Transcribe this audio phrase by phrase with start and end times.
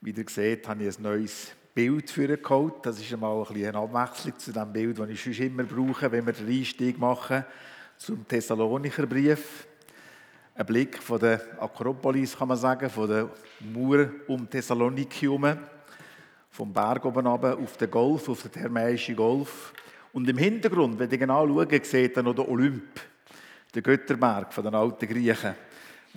[0.00, 2.74] Wie ihr seht, habe ich ein neues Bild für geholt.
[2.82, 6.24] Das ist einmal ein eine Abwechslung zu dem Bild, das ich sonst immer brauche, wenn
[6.24, 7.44] wir den Einstieg machen
[7.96, 9.66] zum Thessalonicher Brief.
[10.54, 15.58] Ein Blick von der Akropolis, kann man sagen, von der Mauer um Thessaloniki herum,
[16.48, 19.72] vom Berg oben runter auf den Golf, auf den Thermäischen Golf.
[20.12, 23.00] Und im Hintergrund, wenn ihr genau schaut, seht ihr noch den Olymp,
[23.74, 25.56] den Götterberg von den alten Griechen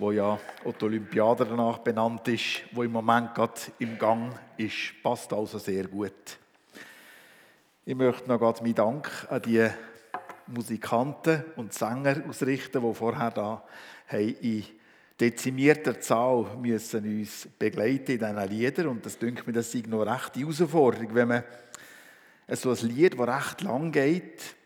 [0.02, 5.00] wo ja auch die Olympiade danach benannt ist, wo im Moment gerade im Gang ist.
[5.00, 6.38] Passt also sehr gut.
[7.84, 9.64] Ich möchte noch gerade meinen Dank an die
[10.48, 13.62] Musikanten und Sänger ausrichten, die vorher da
[14.10, 14.64] in
[15.20, 18.86] dezimierter Zahl müssen uns begleiten in diesen Liedern.
[18.88, 21.44] Und das denke mir, das ist noch eine rechte Herausforderung, wenn man
[22.48, 24.56] so ein Lied, das recht lang geht,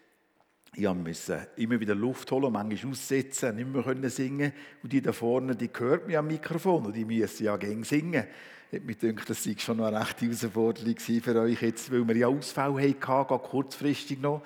[0.78, 4.52] ich musste immer wieder Luft holen, manchmal aussetzen, nicht mehr singen.
[4.82, 8.24] Und die da vorne, die hört mir am Mikrofon und die müssen ja gegen singen.
[8.70, 12.74] Mir gedacht, das sei schon eine rechte Herausforderung für euch jetzt, weil wir ja Ausfall
[12.74, 14.42] hatten, kurzfristig noch,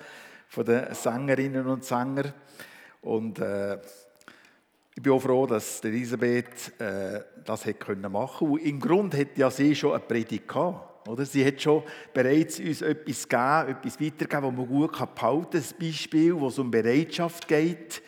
[0.47, 2.33] von den Sängerinnen und Sängern.
[3.01, 3.79] Und äh,
[4.95, 8.51] ich bin auch froh, dass Elisabeth äh, das hätte machen.
[8.51, 10.90] Und im Grunde hätte ja sie schon eine Predigt gehabt.
[11.07, 11.25] Oder?
[11.25, 15.61] Sie hat schon bereits uns etwas gegeben, etwas weitergegeben, das man gut behalten kann.
[15.61, 18.01] Ein Beispiel, wo es um Bereitschaft geht,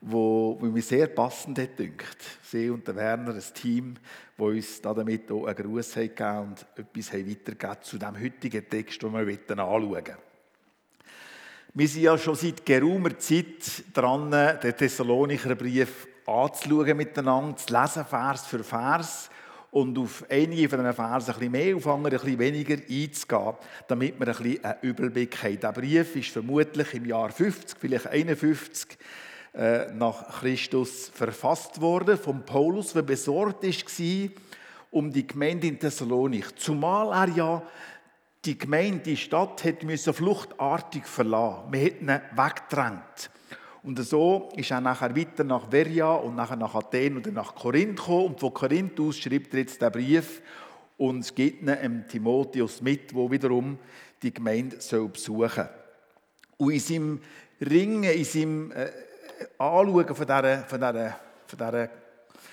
[0.00, 2.18] wo, wo mir sehr passend hat gedacht.
[2.42, 3.94] Sie und der Werner, ein Team,
[4.36, 9.12] das uns damit auch einen Gruß gegeben und etwas weitergegeben zu dem heutigen Text, den
[9.12, 10.16] wir anschauen wollen.
[11.74, 18.04] Wir sind ja schon seit geraumer Zeit dran, den Thessalonicher Brief anzuschauen miteinander, zu lesen,
[18.04, 19.30] Vers für Vers
[19.72, 23.54] und auf einige von diesen Versen ein bisschen mehr, auf andere ein bisschen weniger einzugehen,
[23.88, 25.60] damit wir ein bisschen einen Überblick haben.
[25.60, 28.98] Der Brief ist vermutlich im Jahr 50, vielleicht 51
[29.54, 34.28] äh, nach Christus verfasst worden von Paulus, der besorgt war
[34.90, 36.58] um die Gemeinde in Thessalonik.
[36.60, 37.62] Zumal er ja
[38.44, 39.82] die Gemeinde, die Stadt, hat
[40.14, 41.70] fluchtartig verlassen.
[41.70, 43.30] Man hat ihn weggedrängt.
[43.84, 47.96] Und so ist er nachher weiter nach Veria und nachher nach Athen oder nach Korinth
[47.96, 48.26] gekommen.
[48.26, 50.40] Und von Korinth aus schreibt er jetzt den Brief
[50.96, 53.78] und gibt ihn Timotheus mit, wo wiederum
[54.22, 55.68] die Gemeinde soll besuchen soll.
[56.58, 57.20] Und in seinem
[57.60, 58.88] Ringen, in seinem äh,
[59.58, 61.16] Anschauen von dieser, von, dieser,
[61.48, 61.90] von dieser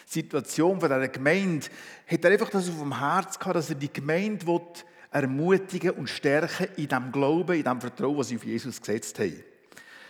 [0.08, 1.68] Situation, von dieser Gemeinde,
[2.08, 4.46] hat er einfach das auf dem Herz gehabt, dass er die Gemeinde
[5.12, 9.44] ermutigen und stärken in dem Glauben, in dem Vertrauen, was sie auf Jesus gesetzt haben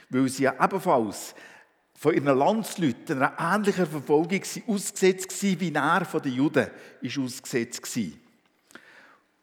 [0.10, 1.36] weil sie ja ebenfalls
[1.98, 6.68] von ihren Landsleuten einer ähnlichen Verfolgung ausgesetzt waren, wie er von den Juden
[7.04, 8.04] ausgesetzt war.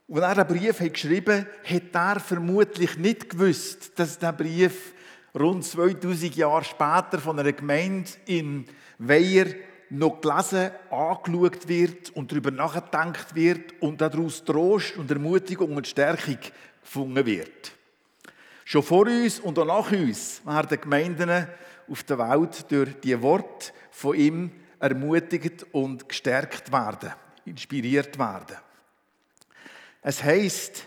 [0.08, 4.94] Und er einen Brief geschrieben hat, er vermutlich nicht gewusst, dass der Brief
[5.38, 8.64] rund 2000 Jahre später von einer Gemeinde in
[8.98, 9.46] Weiher
[9.90, 16.38] noch gelesen, angeschaut wird und darüber nachgedacht wird und daraus Trost und Ermutigung und Stärkung
[16.82, 17.75] gefunden wird.
[18.68, 21.46] Schon vor uns und auch nach uns werden Gemeinden
[21.88, 24.50] auf der Welt durch die Worte von ihm
[24.80, 27.12] ermutigt und gestärkt werden,
[27.44, 28.56] inspiriert werden.
[30.02, 30.84] Es heißt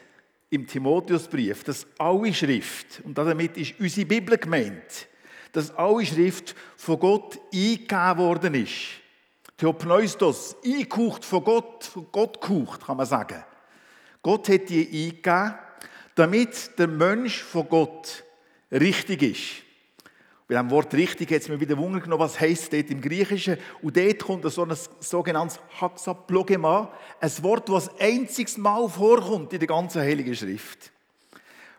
[0.50, 5.08] im Timotheusbrief, dass alle Schrift, und damit ist unsere Bibel gemeint,
[5.54, 8.76] dass alle Schrift von Gott eingegeben worden ist.
[9.56, 13.42] Theopneustos, eingekucht von Gott, von Gott gekucht, kann man sagen.
[14.22, 15.69] Gott hat die eingegeben
[16.19, 18.25] damit der Mensch von Gott
[18.72, 19.69] richtig ist.
[20.50, 23.57] Bei dem Wort richtig hat es mir wieder Wunder genommen, was heißt dort im Griechischen.
[23.81, 26.91] Und dort kommt so ein sogenanntes Haxaplogema,
[27.22, 30.91] ein Wort, das ein einziges Mal vorkommt in der ganzen Heiligen Schrift.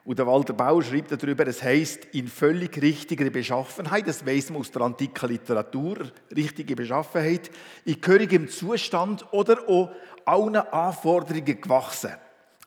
[0.04, 4.60] Und der Walter Bauer schreibt darüber, es heißt in völlig richtiger Beschaffenheit, das weiß man
[4.60, 7.50] aus der antiken Literatur, richtige Beschaffenheit,
[7.84, 9.90] in gehörigem Zustand oder auch
[10.24, 12.12] allen Anforderungen gewachsen.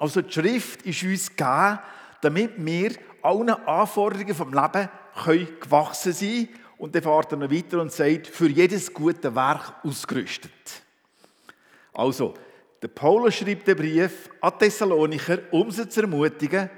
[0.03, 1.80] Also die Schrift ist uns gegeben,
[2.19, 2.91] damit wir
[3.22, 4.90] allen Anforderungen vom Leben
[5.24, 6.59] können gewachsen sein können.
[6.78, 10.52] Und dann fährt er noch weiter und sagt, für jedes gute Werk ausgerüstet.
[11.94, 12.34] Also,
[12.81, 16.70] der Paulus schreibt den Brief an Thessalonicher, um sie zu ermutigen,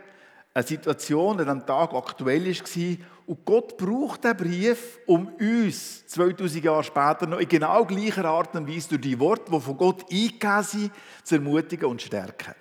[0.54, 2.98] eine Situation, die am Tag aktuell war.
[3.26, 8.56] Und Gott braucht den Brief, um uns 2000 Jahre später noch in genau gleicher Art
[8.56, 10.92] und Weise durch die Worte, die von Gott eingegeben sind,
[11.24, 12.54] zu ermutigen und zu stärken.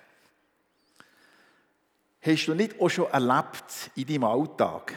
[2.25, 4.93] Hast du nicht auch schon erlebt in deinem Alltag,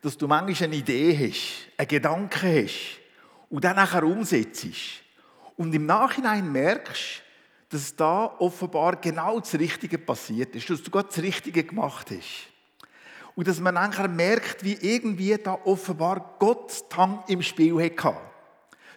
[0.00, 2.98] dass du manchmal eine Idee hast, einen Gedanken hast
[3.50, 4.66] und dann nachher umsetzt
[5.58, 7.22] und im Nachhinein merkst,
[7.68, 12.48] dass da offenbar genau das Richtige passiert ist, dass du gerade das Richtige gemacht hast.
[13.34, 18.16] Und dass man nachher merkt, wie irgendwie da offenbar Gott Tang im Spiel hatte.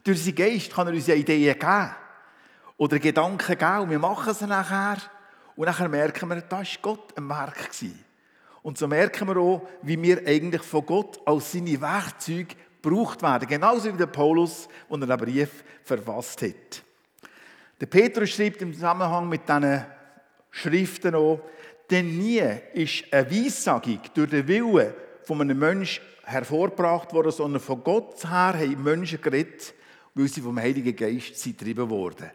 [0.05, 1.89] Durch seinen Geist kann er uns Ideen geben.
[2.77, 4.99] oder Gedanken geben und wir machen es nachher.
[5.59, 7.69] Und nachher merken wir, da war Gott am Werk.
[8.61, 13.45] Und so merken wir auch, wie wir eigentlich von Gott als seine Werkzeuge gebraucht werden.
[13.45, 16.81] Genauso wie der Paulus, der den Brief verfasst hat.
[17.81, 19.85] Der Petrus schreibt im Zusammenhang mit diesen
[20.49, 21.41] Schriften auch,
[21.89, 22.41] denn nie
[22.73, 28.53] ist eine Weissagung durch den Willen von einem Menschen hervorgebracht worden, sondern von Gott her
[28.57, 29.73] haben Menschen geredet,
[30.13, 32.31] weil sie vom Heiligen Geist getrieben wurden.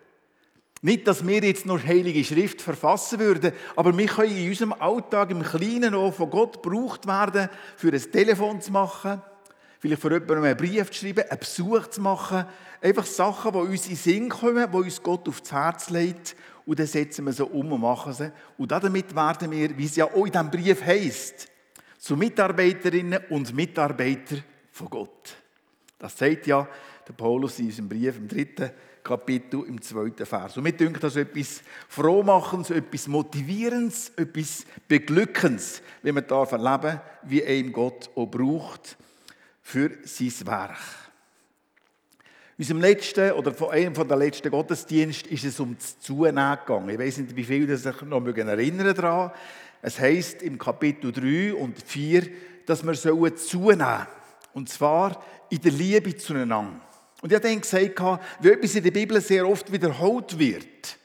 [0.84, 5.30] Nicht, dass wir jetzt noch Heilige Schrift verfassen würden, aber wir können in unserem Alltag
[5.30, 7.48] im Kleinen auch von Gott gebraucht werden,
[7.78, 9.22] für ein Telefon zu machen,
[9.78, 12.44] vielleicht für jemanden einen Brief zu schreiben, einen Besuch zu machen.
[12.82, 16.36] Einfach Sachen, die uns in den Sinn kommen, die uns Gott aufs Herz legt.
[16.66, 18.30] Und dann setzen wir sie um und machen sie.
[18.58, 21.48] Und damit werden wir, wie es ja auch in diesem Brief heisst,
[21.98, 25.34] zu Mitarbeiterinnen und Mitarbeitern von Gott.
[25.98, 26.68] Das sagt ja
[27.08, 28.70] der Paulus in seinem Brief im dritten
[29.04, 30.56] Kapitel im zweiten Vers.
[30.56, 37.44] Und mir denkt das etwas Frohmachens, etwas Motivierendes, etwas Beglückendes, wenn man darf erleben, wie
[37.44, 38.96] einem Gott auch braucht
[39.62, 40.78] für sein Werk.
[42.56, 46.88] In unserem letzten oder von einem der letzten Gottesdienste ist es um das Zunehmen gegangen.
[46.88, 49.32] Ich weiß nicht, wie viele sich noch erinnern daran.
[49.82, 52.26] Es heißt im Kapitel 3 und 4,
[52.64, 54.06] dass wir zunehmen sollen.
[54.54, 56.80] Und zwar in der Liebe zueinander.
[57.24, 60.98] Und ich habe dann gesagt, wie etwas in der Bibel sehr oft wiederholt wird,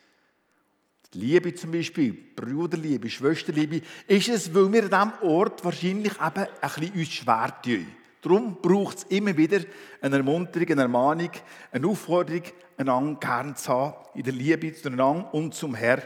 [1.13, 6.47] Liebe zum Beispiel, Bruderliebe, Schwesterliebe, ist es, weil wir an diesem Ort wahrscheinlich eben ein
[6.59, 7.87] bisschen uns schwer tun.
[8.21, 9.61] Darum braucht es immer wieder
[10.01, 11.31] eine Ermunterung, eine Ermahnung,
[11.71, 12.43] eine Aufforderung,
[12.75, 16.03] einander gern zu haben, in der Liebe zueinander und zum Herrn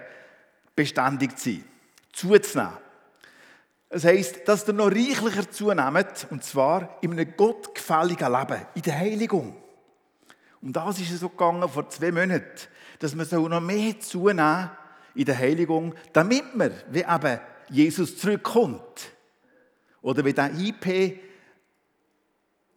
[0.75, 1.63] beständig zu sein,
[2.11, 2.77] zuzunehmen.
[3.89, 8.99] Es heisst, dass ihr noch reichlicher zunehmt, und zwar in einem gottgefälligen Leben, in der
[8.99, 9.63] Heiligung.
[10.63, 12.45] Um das ist es so gegangen vor zwei Monaten,
[12.99, 14.71] dass man so noch mehr zunehmen
[15.13, 17.39] in der Heiligung, damit wir, wie eben
[17.69, 19.11] Jesus zurückkommt,
[20.01, 21.19] oder wie der IP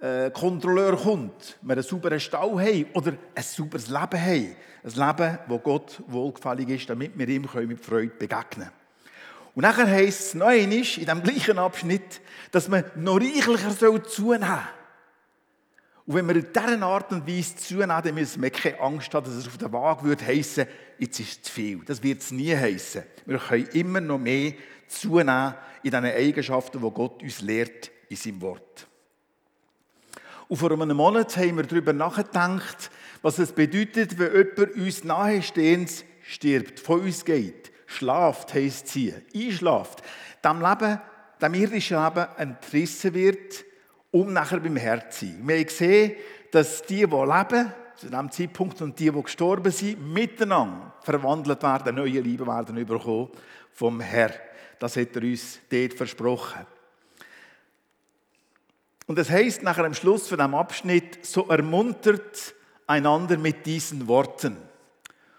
[0.00, 4.56] äh, kommt, wir einen sauberen Stall haben oder ein sauberes Leben haben.
[4.83, 8.71] Ein Leben, das Gott wohlgefällig ist, damit wir ihm mit Freude begegnen können.
[9.55, 13.71] Und nachher heisst es noch einmal, in diesem gleichen Abschnitt, dass man noch reichlicher
[14.05, 14.61] zunehmen soll.
[16.06, 19.26] Und wenn wir in dieser Art und Weise zunehmen, dann müssen wir keine Angst haben,
[19.26, 20.67] dass es auf der Waage wird heissen,
[20.99, 21.85] jetzt ist es zu viel.
[21.85, 23.03] Das wird es nie heissen.
[23.26, 24.53] Wir können immer noch mehr
[24.87, 28.87] zunehmen in diesen Eigenschaften, die Gott uns lehrt in seinem Wort.
[30.49, 32.91] Und vor einem Monat haben wir darüber nachgedacht,
[33.23, 37.73] was es bedeutet, wenn jemand uns nahestehend stirbt, von uns geht.
[37.87, 40.05] Schlaft heisst sie, einschlaft.
[40.44, 41.00] Dem Leben,
[41.43, 43.65] dem irdischen Leben entrissen wird,
[44.20, 45.40] um nachher beim Herz zu sein.
[45.42, 46.12] Wir haben gesehen,
[46.50, 51.96] dass die, die leben, zu diesem Zeitpunkt, und die, die gestorben sind, miteinander verwandelt werden,
[51.96, 53.28] neue Liebe werden überkommen
[53.72, 54.34] vom Herrn.
[54.78, 56.66] Das hat er uns dort versprochen.
[59.06, 62.54] Und es heißt nachher am Schluss von dem Abschnitt, so ermuntert
[62.86, 64.56] einander mit diesen Worten.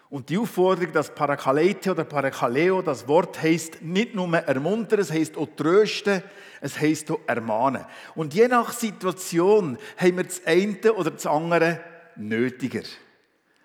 [0.09, 5.37] Und die Aufforderung, das Parakalete oder Parakaleo, das Wort heißt nicht nur ermuntern, es heißt
[5.37, 6.23] auch trösten,
[6.61, 7.83] es heißt auch ermahnen.
[8.15, 11.81] Und je nach Situation haben wir das eine oder das andere
[12.15, 12.83] nötiger.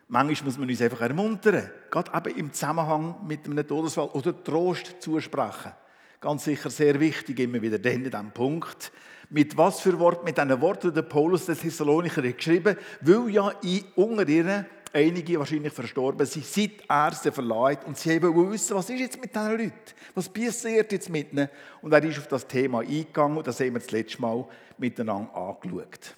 [0.08, 4.96] Manchmal muss man uns einfach ermuntern, gerade eben im Zusammenhang mit einem Todesfall oder Trost
[5.00, 5.72] zusprechen.
[6.20, 8.92] Ganz sicher sehr wichtig, immer wieder dann diesem Punkt
[9.30, 13.84] mit was für Wort, mit diesen Worten der Paulus des Thessalonicher geschrieben, weil ja in
[13.96, 18.90] unter ihnen einige wahrscheinlich verstorben sind, seit er sie verleiht und sie wollen wissen, was
[18.90, 19.72] ist jetzt mit diesen Leuten?
[20.14, 21.48] Was passiert jetzt mit ihnen?
[21.80, 24.44] Und er ist auf das Thema eingegangen und das haben wir das letzte Mal
[24.78, 26.14] miteinander angeschaut.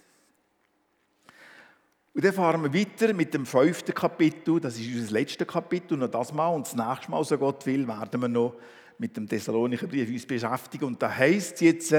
[2.15, 6.11] Und dann fahren wir weiter mit dem fünften Kapitel, das ist unser letztes Kapitel, noch
[6.11, 8.55] das Mal und das nächste Mal, so Gott will, werden wir noch
[8.99, 10.85] mit dem Thessalonicher Brief uns beschäftigen.
[10.85, 11.95] Und da heißt es jetzt,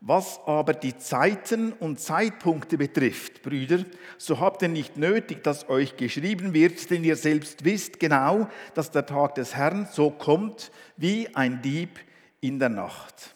[0.00, 3.84] was aber die Zeiten und Zeitpunkte betrifft, Brüder,
[4.16, 8.92] so habt ihr nicht nötig, dass euch geschrieben wird, denn ihr selbst wisst genau, dass
[8.92, 11.98] der Tag des Herrn so kommt wie ein Dieb
[12.40, 13.34] in der Nacht.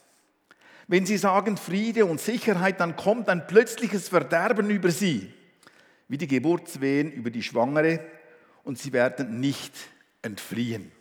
[0.87, 5.33] Wenn sie sagen Friede und Sicherheit, dann kommt ein plötzliches Verderben über sie,
[6.07, 8.01] wie die Geburtswehen über die Schwangere,
[8.65, 9.73] und sie werden nicht
[10.23, 10.93] entfliehen.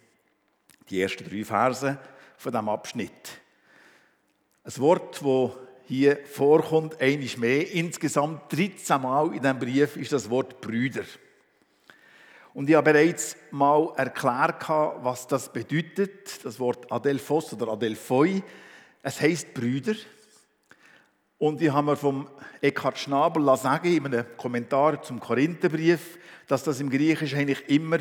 [0.90, 2.00] Die ersten drei Verse
[2.38, 3.41] von dem Abschnitt.
[4.64, 7.72] Ein Wort, das hier vorkommt, einiges mehr.
[7.72, 11.04] Insgesamt 13 Mal in diesem Brief ist das Wort Brüder.
[12.54, 14.70] Und ich habe bereits mal erklärt,
[15.04, 18.44] was das bedeutet, das Wort Adelphos oder Adelphoi.
[19.02, 19.96] Es heißt Brüder.
[21.40, 22.28] Und ich habe mir vom
[22.62, 27.98] Eckhard Schnabel sagen, in einem Kommentar zum Korintherbrief, dass das im Griechischen eigentlich immer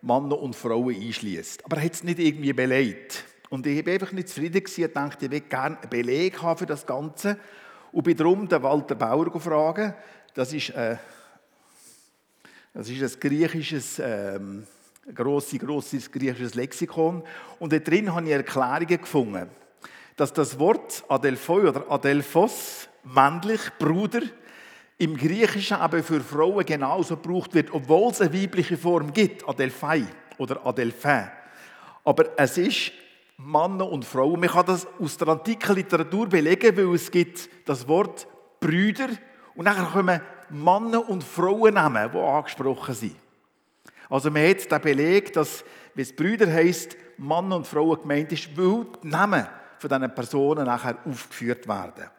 [0.00, 1.64] Männer und Frauen einschließt.
[1.64, 3.24] Aber er hat es nicht irgendwie belegt.
[3.54, 6.66] Und ich war einfach nicht zufrieden und dachte, ich will gerne einen Beleg haben für
[6.66, 7.38] das Ganze.
[7.92, 9.94] Und bin darum den Walter Bauer gefragt.
[10.34, 10.96] Das ist, äh,
[12.72, 14.66] das ist ein griechisches, ähm,
[15.14, 17.22] grosses, grosses griechisches Lexikon.
[17.60, 19.48] Und da drin habe ich Erklärungen gefunden,
[20.16, 24.22] dass das Wort Adelphoi oder Adelphos, männlich, Bruder,
[24.98, 30.02] im Griechischen aber für Frauen genauso gebraucht wird, obwohl es eine weibliche Form gibt, Adelphai
[30.38, 31.28] oder Adelphin.
[32.02, 32.92] Aber es ist
[33.36, 34.40] Männer und Frauen.
[34.40, 38.26] Man kann das aus der antiken Literatur belegen, weil es gibt das Wort
[38.60, 39.08] Brüder
[39.54, 43.16] und dann kommen Männer und Frauen nehmen, die angesprochen sind.
[44.08, 45.64] Also man hat den Beleg, dass,
[45.94, 49.46] wie es Brüder heisst, Mann und Frauen gemeint ist, weil die Namen
[49.78, 52.10] von diesen Personen nachher aufgeführt werden.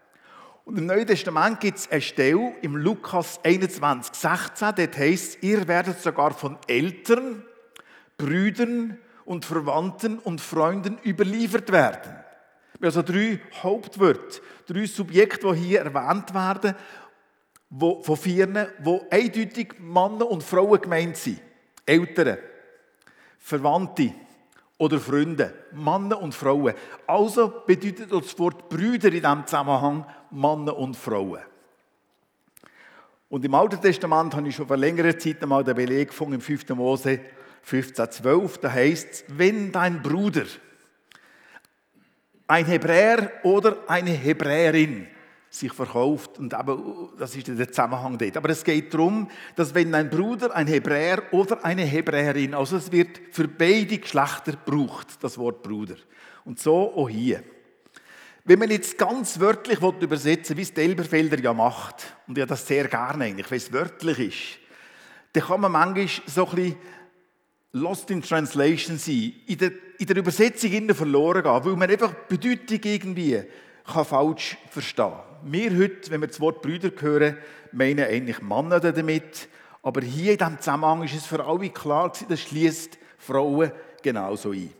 [0.65, 5.67] Und im Neuen Testament gibt es eine Stelle im Lukas 21, 16, dort heisst ihr
[5.67, 7.43] werdet sogar von Eltern,
[8.17, 12.15] Brüdern und Verwandten und Freunden überliefert werden.
[12.81, 16.75] Also drei Hauptwörter, drei Subjekte, die hier erwähnt werden,
[17.69, 21.41] wo, von vier, wo eindeutig Männer und Frauen gemeint sind.
[21.85, 22.37] Eltern,
[23.39, 24.13] Verwandte
[24.77, 26.73] oder Freunde, Männer und Frauen.
[27.07, 31.41] Also bedeutet das Wort Brüder in diesem Zusammenhang Männer und Frauen.
[33.29, 36.41] Und im Alten Testament habe ich schon vor längerer Zeit einmal den Beleg gefunden, im
[36.41, 36.69] 5.
[36.69, 37.19] Mose
[37.67, 38.59] 15,12.
[38.61, 40.45] Da heißt es, wenn dein Bruder,
[42.47, 45.07] ein Hebräer oder eine Hebräerin,
[45.49, 46.37] sich verkauft.
[46.37, 48.37] Und eben, das ist der Zusammenhang dort.
[48.37, 52.91] Aber es geht darum, dass wenn ein Bruder, ein Hebräer oder eine Hebräerin, also es
[52.91, 55.95] wird für beide Geschlechter gebraucht, das Wort Bruder.
[56.43, 57.43] Und so auch hier.
[58.43, 62.67] Wenn man jetzt ganz wörtlich übersetzen will, wie es Delberfelder ja macht, und ja das
[62.67, 64.59] sehr gerne eigentlich, wenn es wörtlich ist,
[65.33, 66.75] dann kann man manchmal so ein bisschen
[67.75, 72.37] lost in translation sein, in der, in der Übersetzung verloren gehen, weil man einfach die
[72.37, 73.43] Bedeutung irgendwie
[73.85, 75.11] kann falsch verstehen
[75.43, 77.37] Wir heute, wenn wir das Wort Brüder hören,
[77.73, 79.49] meinen eigentlich Männer damit,
[79.83, 84.71] aber hier in diesem Zusammenhang ist es für alle klar, das schließt Frauen genauso ein.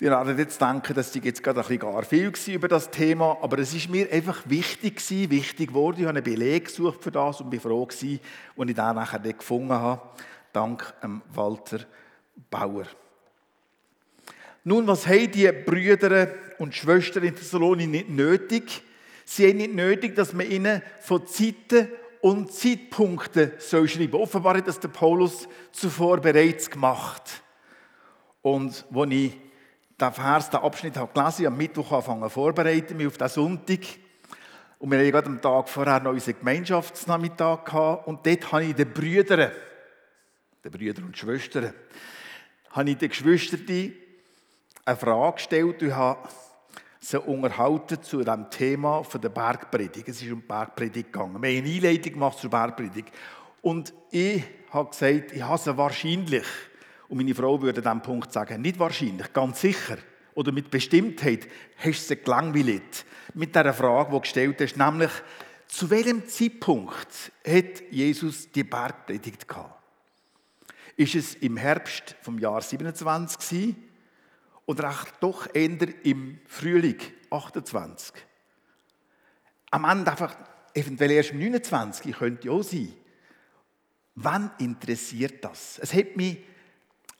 [0.00, 2.90] Ihr werdet jetzt denken, dass die jetzt gerade ein bisschen gar viel war über das
[2.90, 5.96] Thema, aber es ist mir einfach wichtig gewesen, wichtig geworden.
[5.98, 8.20] Ich habe einen Beleg gesucht für das und bin froh gewesen,
[8.56, 10.00] als ich den nachher gefunden habe,
[10.52, 10.94] dank
[11.34, 11.80] Walter
[12.50, 12.86] Bauer.
[14.64, 16.28] Nun, was haben die Brüder
[16.58, 18.82] und Schwestern in Thessalonich nicht nötig?
[19.24, 21.88] Sie haben nicht nötig, dass man ihnen von Zeiten
[22.20, 24.20] und Zeitpunkten soll schreiben.
[24.20, 27.42] Offenbar hat das der Paulus zuvor bereits gemacht.
[28.42, 29.36] Und als ich
[30.00, 33.80] den Vers, den Abschnitt habe gelesen, am Mittwoch angefangen vorbereiten, mich auf den Sonntag.
[34.78, 38.06] Und wir hatten gerade am Tag vorher noch unseren Gemeinschaftsnachmittag gehabt.
[38.06, 39.50] Und dort habe ich den Brüdern,
[40.64, 41.72] den Brüdern und Schwestern,
[42.70, 43.92] habe ich den Geschwistern
[44.84, 46.28] eine Frage gestellt und habe
[47.00, 50.08] sie unterhalten zu dem Thema der Bergpredigt.
[50.08, 51.40] Es ist um die Bergpredigt gegangen.
[51.42, 53.12] Wir haben eine Einleitung gemacht zur Bergpredigt.
[53.62, 56.46] Und ich habe gesagt, ich habe sie wahrscheinlich
[57.08, 59.98] und meine Frau würde an diesem Punkt sagen, nicht wahrscheinlich, ganz sicher
[60.34, 65.10] oder mit Bestimmtheit hast du sie gelangweilt mit dieser Frage, die gestellt ist, nämlich,
[65.66, 69.77] zu welchem Zeitpunkt hat Jesus die Bergpredigt gehabt?
[70.98, 73.76] Ist es im Herbst vom Jahr 27 gewesen,
[74.66, 76.98] oder auch doch eher im Frühling
[77.30, 78.12] 28?
[79.70, 80.36] Am Ende einfach
[80.74, 82.92] eventuell erst im 29, könnte auch sein.
[84.16, 85.78] Wann interessiert das?
[85.78, 86.38] Es hat mich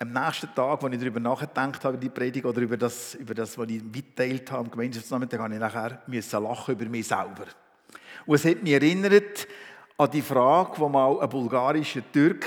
[0.00, 3.56] am nächsten Tag, als ich darüber nachgedacht habe, die Predigt oder über das, über das
[3.56, 7.46] was ich mitteilt habe, am Gemeinschaftsnachmittag, habe ich nachher müssen lachen über mich selber.
[8.26, 9.46] Und es hat mich erinnert
[9.96, 12.44] an die Frage, wo mal ein bulgarischer Türk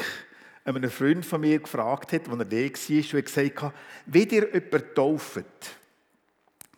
[0.64, 3.74] einem Freund von mir gefragt hat, als er da war, und er gesagt hat,
[4.06, 5.46] wie ihr jemanden tauft,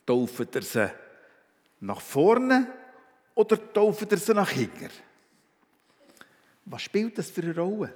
[0.06, 0.92] tauft er sie
[1.82, 2.68] nach vorne
[3.36, 4.90] oder tauft er sie nach hinten?
[6.66, 7.94] Was spielt das für eine Rolle?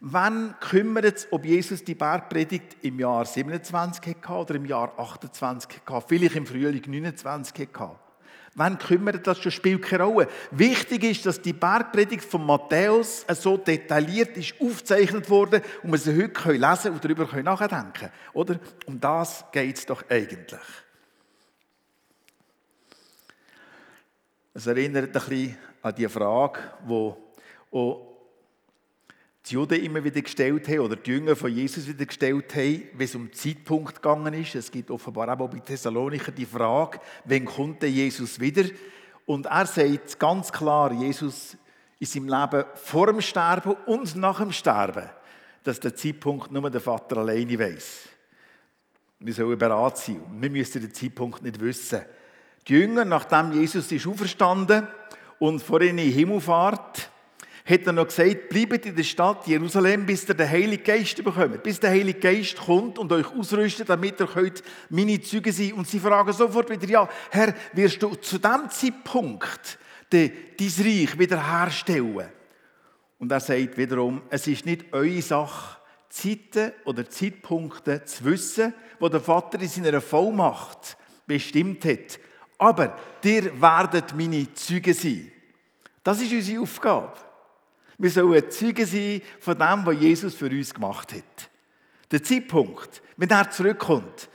[0.00, 5.80] Wann kümmert es, ob Jesus die Bergpredigt im Jahr 27 hatte oder im Jahr 28
[5.86, 8.03] hatte, vielleicht im Frühling 29 hatte?
[8.56, 9.50] Wann kümmert das schon?
[9.50, 10.28] Spielt keine Rolle.
[10.52, 16.14] Wichtig ist, dass die Bergpredigt von Matthäus so detailliert ist aufgezeichnet wurde und wir sie
[16.16, 18.12] heute lesen können und darüber nachdenken können.
[18.32, 18.60] Oder?
[18.86, 20.60] Um das geht es doch eigentlich.
[24.56, 28.13] Es erinnert ein bisschen an die Frage, die
[29.46, 33.04] die Juden immer wieder gestellt haben oder die Jünger von Jesus wieder gestellt haben, wenn
[33.04, 34.54] es um den Zeitpunkt gegangen ist.
[34.54, 38.64] Es gibt offenbar auch bei Thessalonicher die Frage, wann kommt denn Jesus wieder?
[39.26, 41.56] Und er sagt ganz klar, Jesus
[41.98, 45.08] in seinem Leben vor dem Sterben und nach dem Sterben,
[45.62, 48.08] dass der Zeitpunkt nur der Vater alleine weiß.
[49.20, 50.20] Wir sollen bereit sein.
[50.38, 52.02] Wir müssen den Zeitpunkt nicht wissen.
[52.66, 54.88] Die Jünger, nachdem Jesus ist auferstanden
[55.38, 57.10] und vor ihnen in den Himmel fährt,
[57.66, 61.62] hat er noch gesagt, bleibt in der Stadt Jerusalem, bis ihr den Heiligen Geist bekommt.
[61.62, 65.88] Bis der Heilige Geist kommt und euch ausrüstet, damit ihr könnt meine Züge sein Und
[65.88, 69.78] sie fragen sofort wieder, ja, Herr, wirst du zu diesem Zeitpunkt
[70.10, 72.28] dein Reich wiederherstellen?
[73.18, 75.78] Und er sagt wiederum, es ist nicht eure Sache,
[76.10, 82.18] Zeiten oder Zeitpunkte zu wissen, wo der Vater in seiner Vollmacht bestimmt hat.
[82.58, 85.32] Aber ihr werdet meine Züge sein.
[86.02, 87.14] Das ist unsere Aufgabe.
[87.98, 91.50] Wir sollen Zeugen sein von dem, was Jesus für uns gemacht hat.
[92.10, 94.28] Der Zeitpunkt, wenn er zurückkommt,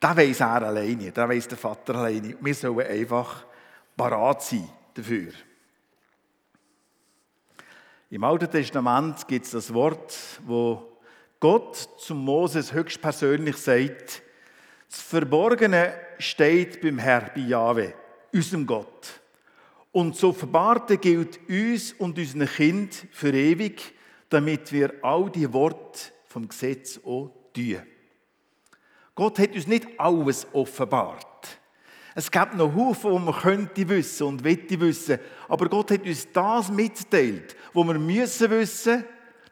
[0.00, 2.36] da weiß er alleine, da weiß der Vater alleine.
[2.40, 3.44] Wir sollen einfach
[3.96, 5.32] parat sein dafür.
[8.10, 10.98] Im Alten Testament gibt es das Wort, wo
[11.40, 14.22] Gott zum Moses höchstpersönlich sagt,
[14.88, 17.94] das Verborgene steht beim Herr, bei Jahwe,
[18.32, 19.20] unserem Gott.
[19.96, 23.94] Und so Offenbarte gilt uns und unseren Kind für ewig,
[24.28, 27.80] damit wir all die Worte vom Gesetz auch tun.
[29.14, 31.58] Gott hat uns nicht alles offenbart.
[32.14, 35.18] Es gibt noch Haufen, wo man könnte wissen und wette wissen.
[35.48, 39.02] Aber Gott hat uns das mitgeteilt, wo wir müssen wissen,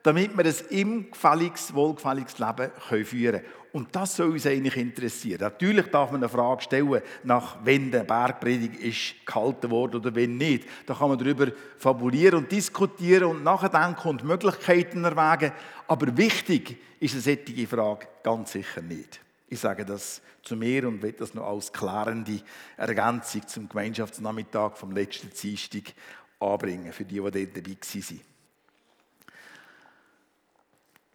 [0.03, 2.71] damit wir ein ihm gefälliges, wohlgefälliges Leben
[3.07, 3.45] führen können.
[3.75, 5.41] Und das soll uns eigentlich interessieren.
[5.41, 10.37] Natürlich darf man eine Frage stellen, nach wenn der Bergpredigt ist gehalten worden oder wenn
[10.37, 10.69] nicht.
[10.87, 15.53] Da kann man darüber fabulieren und diskutieren und nachdenken und Möglichkeiten erwägen.
[15.89, 19.19] Aber wichtig ist eine solche Frage ganz sicher nicht.
[19.49, 22.43] Ich sage das zu mir und will das noch als klärende
[22.77, 25.95] Ergänzung zum Gemeinschaftsnachmittag vom letzten Dienstag
[26.39, 28.34] anbringen, für die, die dort dabei waren.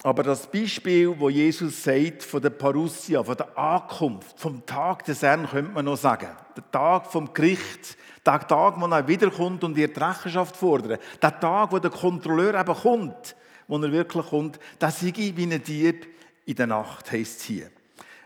[0.01, 5.21] Aber das Beispiel, wo Jesus sagt, von der Parousia, von der Ankunft, vom Tag des
[5.21, 6.29] Herrn, könnte man noch sagen.
[6.55, 11.01] Der Tag vom Gericht, der Tag, wo er wiederkommt und ihr die Rechenschaft fordert.
[11.21, 13.35] Der Tag, wo der Kontrolleur eben kommt,
[13.67, 16.07] wo er wirklich kommt, das sei wie ein Dieb
[16.45, 17.69] in der Nacht, heisst es hier.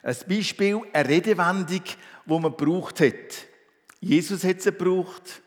[0.03, 1.81] Ein Beispiel, eine Redewendung,
[2.25, 3.47] die man gebraucht hat.
[3.99, 5.41] Jesus hat sie gebraucht,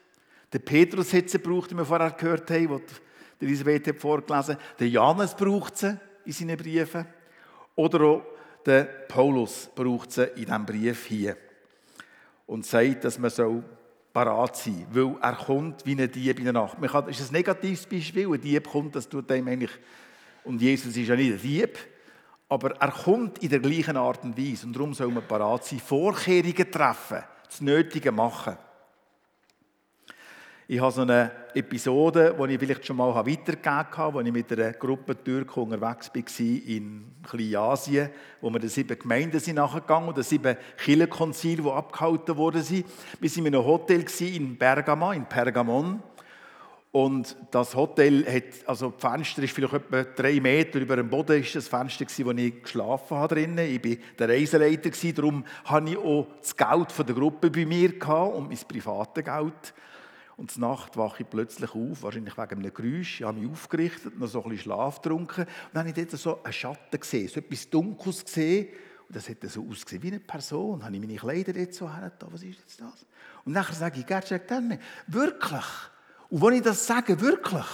[0.52, 2.82] der Petrus hat sie gebraucht, wie wir vorher gehört haben,
[3.40, 7.06] der Elisabeth hat vorgelesen Der Johannes braucht sie in seinen Briefen.
[7.74, 8.22] Oder auch
[8.64, 11.36] der Paulus braucht sie in diesem Brief hier.
[12.46, 13.62] Und sagt, dass man so
[14.12, 16.78] parat sein soll, weil er kommt wie ein Dieb in der Nacht.
[16.78, 18.32] Man kann, ist ein negatives Beispiel.
[18.32, 19.72] Ein Dieb kommt, das tut einem eigentlich,
[20.44, 21.78] und Jesus ist ja nicht ein Dieb,
[22.48, 24.66] aber er kommt in der gleichen Art und Weise.
[24.66, 28.56] Und darum soll man parat sein, Vorkehrungen treffen, das Nötige machen.
[30.68, 34.52] Ich habe so eine Episode, die ich vielleicht schon mal weitergegeben habe, als ich mit
[34.52, 40.16] einer Gruppe Türken unterwegs war in Kleinasien, wo wir den sieben Gemeinden sind nachgegangen und
[40.16, 42.68] den sieben Kirchenkonzil, die abgehalten wurden.
[42.68, 46.02] Wir waren in einem Hotel in Bergamo, in Pergamon.
[46.90, 51.42] Und das Hotel hat, also das Fenster ist vielleicht etwa drei Meter über dem Boden,
[51.42, 53.58] ist das Fenster wo ich geschlafen habe drinnen.
[53.58, 58.48] Ich war der Reiseleiter darum hatte ich auch das Geld der Gruppe bei mir und
[58.48, 59.74] mein privates Geld.
[60.36, 63.20] Und zur Nacht wache ich plötzlich auf, wahrscheinlich wegen einem Geräusch.
[63.20, 65.42] Ich habe mich aufgerichtet, noch so ein bisschen Schlaf getrunken.
[65.42, 68.68] Und dann habe ich dort so einen Schatten gesehen, so etwas Dunkles gesehen.
[69.08, 70.80] Und das hat so ausgesehen wie eine Person.
[70.80, 72.28] Dann habe ich meine Kleider dort so hergetan.
[72.32, 73.06] Was ist jetzt das?
[73.44, 74.42] Und nachher sage ich, Gertschek,
[75.06, 75.64] wirklich.
[76.28, 77.66] Und wenn ich das sage, wirklich,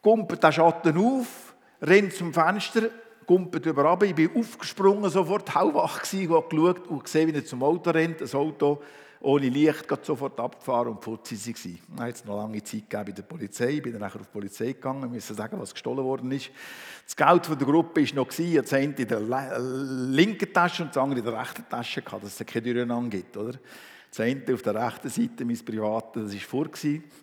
[0.00, 2.90] kumpelt der Schatten auf, rennt zum Fenster,
[3.26, 7.90] kumpelt über Ich bin aufgesprungen, sofort hellwach gewesen, geschaut und gesehen, wie er zum Auto
[7.90, 8.20] rennt.
[8.20, 8.82] Das Auto
[9.20, 11.78] ohne Licht sofort abgefahren und putzi sie.
[11.96, 13.70] Dann hat noch lange Zeit gegeben bei der Polizei.
[13.70, 16.50] Ich bin dann nachher auf die Polizei gegangen, musste sagen, was gestohlen worden ist.
[17.04, 21.02] Das Geld von der Gruppe war noch, das eine in der linken Tasche und das
[21.02, 23.36] andere in der rechten Tasche, gehabt, dass es keine Durcheinander gibt.
[23.36, 23.54] Oder?
[24.10, 26.66] Das eine auf der rechten Seite, mein Privates, das war vor,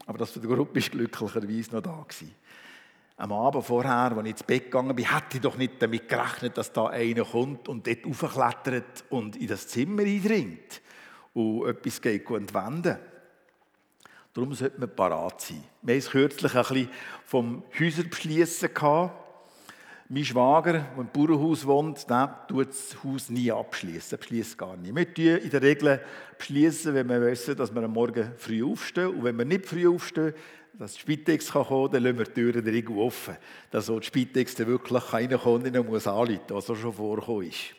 [0.05, 2.05] aber das von der Gruppe war glücklicherweise noch da.
[2.07, 2.35] Gewesen.
[3.17, 6.57] Am Abend vorher, als ich ins Bett gegangen bin, hätte ich doch nicht damit gerechnet,
[6.57, 10.81] dass da einer kommt und dort raufklettert und in das Zimmer eindringt
[11.35, 12.97] und etwas geht entwenden.
[14.33, 15.63] Darum sollte man parat sein.
[15.81, 16.89] Wir haben es kürzlich ein bisschen
[17.25, 19.21] vom Häuserbeschliessen gehabt.
[20.07, 24.95] Mein Schwager, der im Bauernhaus wohnt, der tut das Haus nie abschließen, beschließt gar nicht.
[24.95, 26.01] Wir tun in der Regel
[26.37, 29.07] beschließen, wenn wir wissen, dass wir am Morgen früh aufstehen.
[29.07, 30.33] Und wenn wir nicht früh aufstehen,
[30.73, 33.37] dass die Spitex kommen kann, dann lassen wir die Türen irgendwo offen.
[33.71, 37.73] Dass so die Spitex dann wirklich reinkommt und nicht muss was auch schon vorgekommen ist.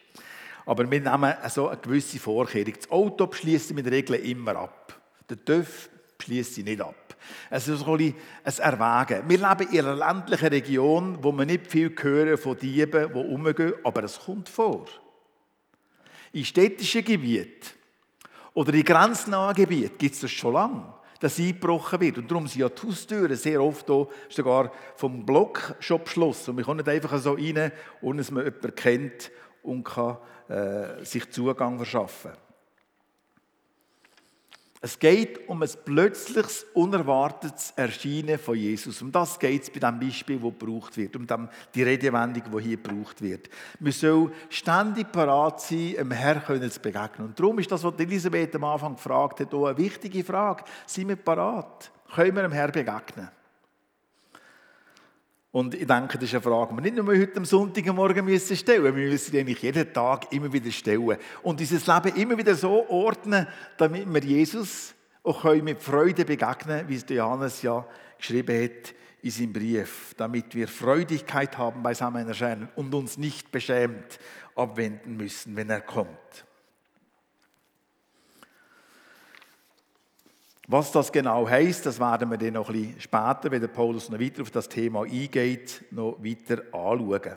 [0.66, 2.74] Aber wir nehmen so eine gewisse Vorkehrung.
[2.74, 5.00] Das Auto beschließen wir in der Regel immer ab.
[5.30, 5.88] Der TÜV
[6.20, 7.16] schließt sie nicht ab.
[7.50, 9.28] Es ist ein, Erwägen.
[9.28, 13.74] Wir leben in einer ländlichen Region, wo man nicht viel hören von Dieben, die umgehen,
[13.84, 14.86] aber es kommt vor.
[16.32, 17.70] In städtischen Gebieten
[18.54, 20.84] oder in grenznahen Gebieten gibt es das schon lange,
[21.20, 22.18] dass eingebrochen wird.
[22.18, 26.50] Und darum sind ja die Haustüren sehr oft auch sogar vom Block schon beschlossen.
[26.50, 29.30] Und man kann nicht einfach so rein, ohne dass man jemanden kennt
[29.66, 32.32] und kann, äh, sich Zugang verschaffen.
[34.80, 39.02] Es geht um ein plötzliches, unerwartetes Erscheinen von Jesus.
[39.02, 42.76] Um das geht es bei dem Beispiel, das gebraucht wird, um die Redewendung, die hier
[42.76, 43.48] gebraucht wird.
[43.80, 47.28] Wir sollen ständig parat sein, dem Herrn zu begegnen.
[47.28, 50.62] Und darum ist das, was Elisabeth am Anfang gefragt hat, auch eine wichtige Frage.
[50.86, 51.90] Sind wir parat?
[52.14, 53.28] Können wir dem Herrn begegnen?
[55.56, 58.54] Und ich denke, das ist eine Frage, die wir nicht nur heute am Sonntagmorgen müssen
[58.54, 58.96] stellen müssen.
[58.96, 61.16] Wir müssen sie eigentlich jeden Tag immer wieder stellen.
[61.42, 63.46] Und unser Leben immer wieder so ordnen,
[63.78, 67.86] damit wir Jesus auch mit Freude begegnen können, wie es Johannes ja
[68.18, 70.12] geschrieben hat in seinem Brief.
[70.18, 74.18] Damit wir Freudigkeit haben bei seinem Erscheinen und uns nicht beschämt
[74.54, 76.45] abwenden müssen, wenn er kommt.
[80.68, 84.10] Was das genau heißt, das werden wir dann noch ein bisschen später, wenn der Paulus
[84.10, 87.36] noch weiter auf das Thema eingeht, noch weiter anschauen.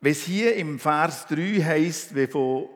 [0.00, 2.68] Wenn es hier im Vers 3 heißt, wie von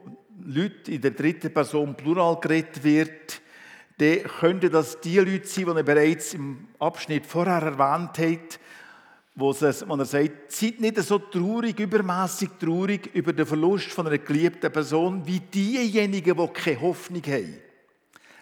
[0.44, 3.40] Leuten in der dritten Person Plural geredet wird,
[3.98, 8.58] dann könnten das die Leute sein, die er bereits im Abschnitt vorher erwähnt hat,
[9.36, 9.72] wo er
[10.04, 15.38] sagt, seid nicht so traurig, übermäßig traurig über den Verlust von einer geliebten Person, wie
[15.38, 17.63] diejenigen, die keine Hoffnung haben.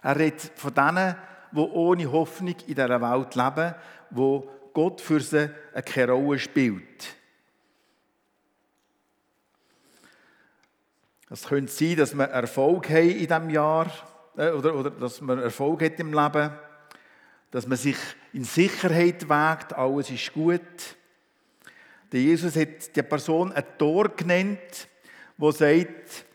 [0.03, 1.17] Er redet von denen,
[1.53, 3.75] die ohne Hoffnung in dieser Welt leben,
[4.11, 5.51] wo Gott für sie
[5.85, 7.15] keine Rolle spielt.
[11.31, 13.87] Es könnte sein, dass wir Erfolg haben in diesem Jahr
[14.37, 16.53] äh, oder, oder dass man Erfolg hat im Leben,
[17.51, 17.97] dass man sich
[18.33, 20.61] in Sicherheit wägt, alles ist gut.
[22.12, 24.88] Der Jesus hat der Person ein Tor genannt,
[25.38, 26.27] wo sagt,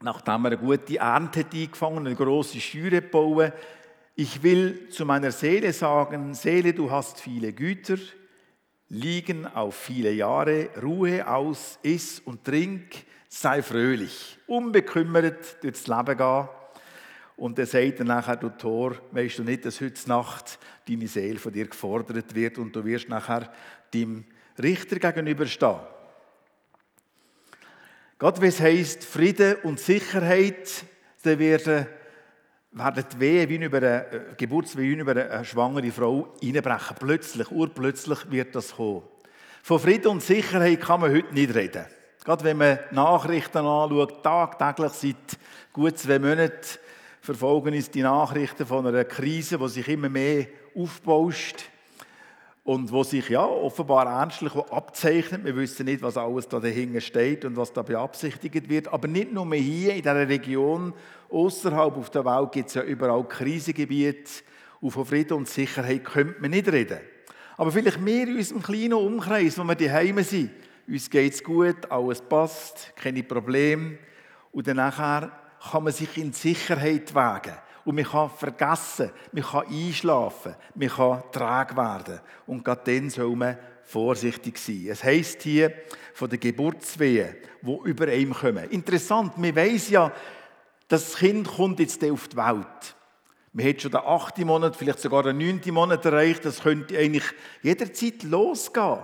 [0.00, 3.52] nachdem er eine gute Ernte eingefangen, eine große Schüre bauen.
[4.14, 7.98] Ich will zu meiner Seele sagen, Seele, du hast viele Güter,
[8.88, 16.48] liegen auf viele Jahre, Ruhe aus, iss und trink, sei fröhlich, unbekümmert durchs Leben gehen.
[17.36, 20.58] Und er sagt dann nachher, du Tor, weißt du nicht, dass heute Nacht
[20.88, 23.52] deine Seele von dir gefordert wird und du wirst nachher
[23.94, 24.24] dem
[24.60, 25.78] Richter gegenüberstehen.
[28.18, 30.84] Gerade wenn es heisst Frieden und Sicherheit,
[31.22, 31.86] dann werden,
[32.72, 36.96] werden die Wehen wie über eine äh, Geburtswehen über eine schwangere Frau einbrechen.
[36.98, 39.02] Plötzlich, urplötzlich wird das kommen.
[39.62, 41.84] Von Frieden und Sicherheit kann man heute nicht reden.
[42.24, 45.38] Gerade wenn man Nachrichten anschaut, tagtäglich seit
[45.72, 46.78] gut zwei Monaten
[47.20, 51.70] verfolgen uns die Nachrichten von einer Krise, die sich immer mehr aufbauscht
[52.68, 55.42] und wo sich ja offenbar ernstlich abzeichnet.
[55.42, 58.88] Wir wissen nicht, was alles da dahinter steht und was da beabsichtigt wird.
[58.88, 60.92] Aber nicht nur hier in dieser Region,
[61.30, 64.42] außerhalb auf der Welt gibt es ja überall Krisengebiete.
[64.82, 66.98] Und von Frieden und Sicherheit könnte man nicht reden.
[67.56, 70.50] Aber vielleicht mehr in unserem kleinen Umkreis, wo wir daheim sind.
[70.86, 73.96] Uns geht es gut, alles passt, keine Probleme.
[74.52, 75.32] Und dann nachher
[75.70, 77.54] kann man sich in Sicherheit wagen.
[77.88, 82.20] Und man kann vergessen, man kann einschlafen, man kann träge werden.
[82.46, 84.88] Und gerade dann soll man vorsichtig sein.
[84.90, 85.72] Es heißt hier
[86.12, 88.68] von der Geburtswehen, wo über einem kommen.
[88.68, 90.12] Interessant, man weiß ja,
[90.88, 92.94] das Kind kommt jetzt auf die Welt.
[93.54, 96.44] Man hat schon den achten Monat, vielleicht sogar den neunten Monat erreicht.
[96.44, 97.24] Das könnte eigentlich
[97.62, 98.98] jederzeit losgehen.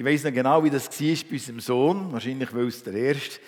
[0.00, 2.10] Ich weiß noch genau, wie das war bei unserem Sohn.
[2.10, 3.38] Wahrscheinlich, weil es der erste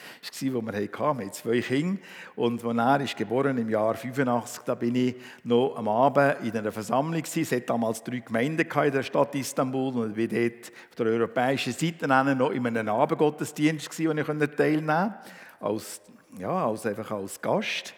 [0.52, 0.98] war, den wir hatten.
[0.98, 1.98] Wir haben zwei Kinder.
[2.36, 6.54] Und als er ist geboren im Jahr 85, da bin ich noch am Abend in
[6.54, 7.22] einer Versammlung.
[7.24, 9.94] Es hat damals drei Gemeinden in der Stadt Istanbul.
[9.94, 14.84] Und ich war dort auf der europäischen Seite noch in einem Abendgottesdienst, wo ich teilnehmen
[14.86, 15.14] konnte.
[15.58, 16.02] Als,
[16.38, 17.94] ja, als, einfach als Gast.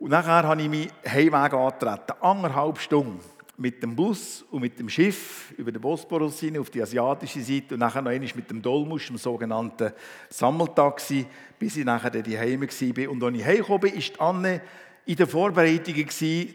[0.00, 2.18] Und nachher habe ich meinen Heimweg angetreten.
[2.22, 3.20] Anderthalb Stunden
[3.56, 7.74] mit dem Bus und mit dem Schiff über den Bosporus hin auf die asiatische Seite
[7.74, 9.92] und nachher noch einmal mit dem Dolmusch, dem sogenannten
[10.28, 11.26] Sammeltaxi,
[11.58, 13.10] bis ich nachher die Heime war.
[13.10, 14.60] Und als ich heimgekommen bin, war Anne
[15.04, 16.08] in den Vorbereitungen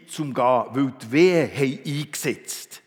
[0.08, 2.82] zum Gehen, weil die Wehen haben eingesetzt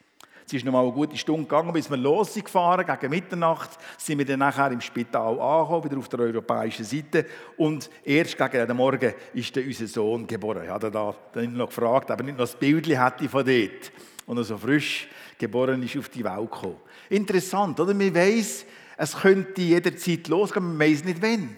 [0.52, 4.26] es ist noch mal eine gute Stunde gegangen, bis wir losgefahren gegen Mitternacht sind wir
[4.26, 7.26] dann nachher im Spital angekommen, wieder auf der europäischen Seite.
[7.56, 10.64] Und erst gegen den Morgen ist dann unser Sohn geboren.
[10.66, 13.92] Ich habe da dann noch gefragt, ob er nicht noch das Bild hätte von dort.
[14.26, 15.08] Und er so frisch
[15.40, 16.76] geboren ist auf die Welt gekommen.
[17.10, 17.94] Interessant, oder?
[17.94, 18.66] Man weiss,
[18.98, 21.56] es könnte jederzeit losgehen, man weiss nicht wann.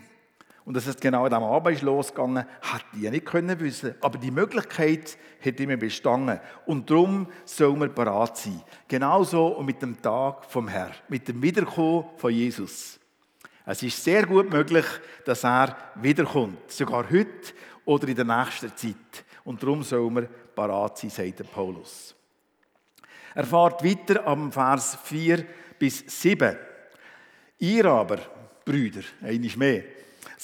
[0.65, 3.95] Und dass es genau an diesem Abend losgegangen, hat die nicht können wissen.
[3.99, 6.39] Aber die Möglichkeit hat immer bestanden.
[6.65, 8.61] Und darum soll man parat sein.
[8.87, 12.99] Genauso mit dem Tag vom Herrn, mit dem Wiederkommen von Jesus.
[13.65, 14.85] Es ist sehr gut möglich,
[15.25, 16.71] dass er wiederkommt.
[16.71, 17.53] Sogar heute
[17.85, 19.25] oder in der nächsten Zeit.
[19.43, 22.15] Und darum soll man parat sein, sagt Paulus.
[23.35, 25.45] Er fährt weiter am Vers 4
[25.77, 26.55] bis 7.
[27.59, 28.19] Ihr aber,
[28.63, 29.83] Brüder, einmal mehr,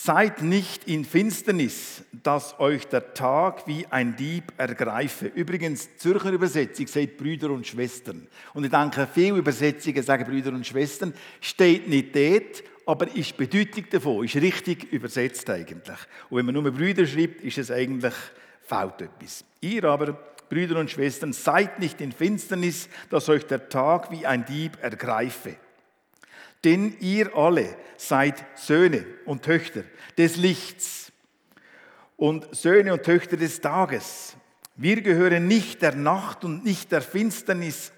[0.01, 5.25] Seid nicht in Finsternis, dass euch der Tag wie ein Dieb ergreife.
[5.27, 8.25] Übrigens, Zürcher Übersetzung sagt Brüder und Schwestern.
[8.53, 11.13] Und ich denke, viele Übersetzungen sagen Brüder und Schwestern.
[11.41, 15.99] Steht nicht dort, aber ist Bedeutung davon, ist richtig übersetzt eigentlich.
[16.29, 18.15] Und wenn man nur Brüder schreibt, ist es eigentlich
[18.61, 19.43] fehlt etwas.
[19.59, 24.45] Ihr aber, Brüder und Schwestern, seid nicht in Finsternis, dass euch der Tag wie ein
[24.45, 25.57] Dieb ergreife.
[26.63, 29.83] Denn ihr alle seid Söhne und Töchter
[30.17, 31.11] des Lichts
[32.17, 34.35] und Söhne und Töchter des Tages.
[34.75, 37.91] Wir gehören nicht der Nacht und nicht der Finsternis.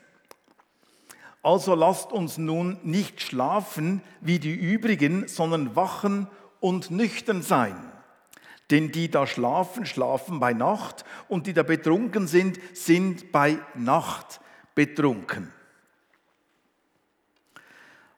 [1.43, 6.27] Also lasst uns nun nicht schlafen wie die übrigen, sondern wachen
[6.59, 7.75] und nüchtern sein.
[8.69, 14.39] Denn die da schlafen, schlafen bei Nacht und die da betrunken sind, sind bei Nacht
[14.75, 15.51] betrunken.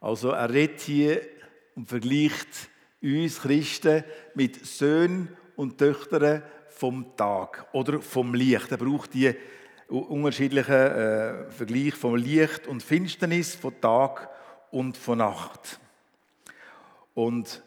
[0.04, 1.22] Also er redet hier
[1.78, 2.70] und vergleicht
[3.02, 4.04] uns Christen
[4.36, 8.70] mit Söhnen und Töchtern vom Tag oder vom Licht.
[8.70, 9.34] Er braucht die
[9.88, 14.30] unterschiedlichen äh, Vergleich vom Licht und Finsternis, von Tag
[14.72, 15.80] und von Nacht.
[17.14, 17.64] Und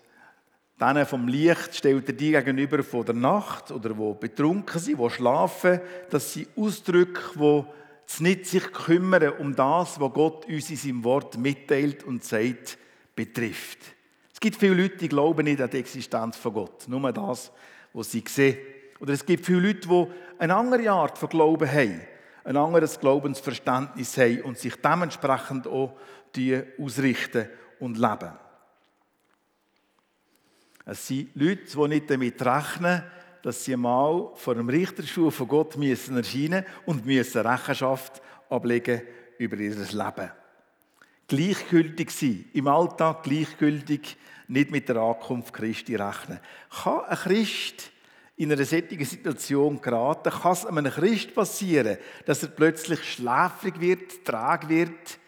[0.76, 5.08] dann vom Licht stellt er die gegenüber von der Nacht oder wo betrunken sind, wo
[5.08, 5.80] schlafen.
[6.10, 7.64] Das sind Ausdrücke, die
[8.06, 12.78] zu nicht sich kümmern um das, was Gott uns in seinem Wort mitteilt und sagt,
[13.14, 13.78] betrifft.
[14.32, 17.50] Es gibt viele Leute, die glauben nicht an die Existenz von Gott, nur das,
[17.92, 18.58] was sie sehen.
[19.00, 20.06] Oder es gibt viele Leute, die
[20.38, 22.00] eine andere Art von Glauben haben,
[22.44, 25.96] ein anderes Glaubensverständnis haben und sich dementsprechend auch
[26.78, 27.48] ausrichten
[27.80, 28.32] und leben.
[30.84, 33.02] Es sind Leute, die nicht damit rechnen,
[33.46, 39.02] dass sie mal vor dem Richterstuhl von Gott müssen erscheinen und müssen Rechenschaft ablegen
[39.38, 40.32] über ihr Leben.
[41.28, 44.16] Gleichgültig sein, im Alltag gleichgültig,
[44.48, 46.40] nicht mit der Ankunft Christi rechnen.
[46.82, 47.92] Kann ein Christ
[48.34, 54.24] in einer solchen Situation geraten, kann es einem Christ passieren, dass er plötzlich schläfrig wird,
[54.24, 55.20] trag wird,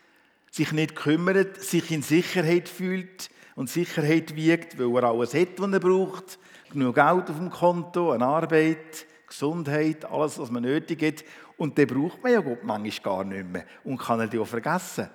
[0.51, 5.73] sich nicht kümmert, sich in Sicherheit fühlt und Sicherheit wiegt, weil er alles hat, was
[5.73, 6.39] er braucht,
[6.71, 11.25] genug Geld auf dem Konto, eine Arbeit, Gesundheit, alles, was man nötig hat.
[11.57, 15.09] Und dann braucht man ja Gott manchmal gar nicht mehr und kann er auch vergessen.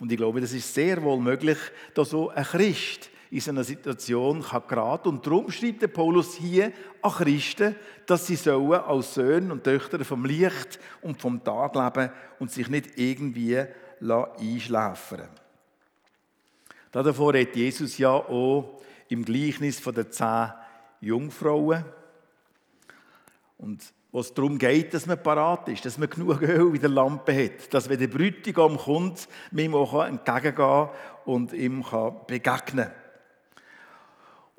[0.00, 1.58] Und ich glaube, das ist sehr wohl möglich,
[1.94, 5.08] dass so ein Christ in so einer Situation kann geraten.
[5.08, 10.04] Und darum schreibt der Paulus hier an Christen, dass sie sollen als Söhne und Töchter
[10.04, 13.64] vom Licht und vom Tag leben und sich nicht irgendwie
[14.00, 15.28] einschläfern
[16.90, 20.52] Davor hat Jesus ja auch im Gleichnis von den zehn
[21.02, 21.84] Jungfrauen.
[23.58, 27.44] Und was darum geht, dass man parat ist, dass man genug Öl in der Lampe
[27.44, 30.88] hat, dass wenn der Bräutigam kommt, man ihm auch entgegengehen
[31.24, 31.84] und ihm
[32.26, 33.01] begegnen kann.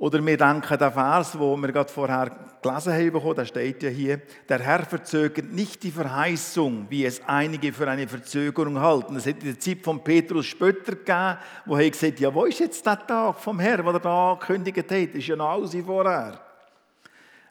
[0.04, 2.30] Oder wir denken den Vers, wo wir gerade vorher
[2.62, 7.72] gelesen haben, da steht ja hier, der Herr verzögert nicht die Verheißung, wie es einige
[7.72, 9.16] für eine Verzögerung halten.
[9.16, 12.44] Es hat in der Zeit von Petrus Spötter gegeben, wo er gesagt hat, ja, wo
[12.44, 14.92] ist jetzt der Tag vom Herrn, den er da angekündigt hat?
[14.92, 16.38] Das ist ja noch alles vorher.